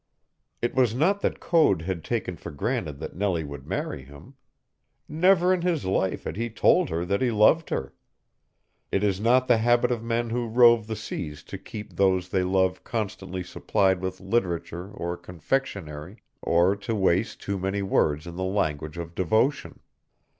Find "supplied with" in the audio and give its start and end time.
13.43-14.19